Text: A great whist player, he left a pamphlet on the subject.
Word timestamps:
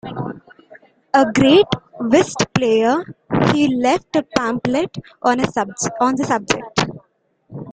A 1.13 1.31
great 1.31 1.67
whist 1.99 2.51
player, 2.55 3.05
he 3.53 3.67
left 3.75 4.15
a 4.15 4.23
pamphlet 4.35 4.97
on 5.21 5.37
the 5.37 6.25
subject. 6.27 6.85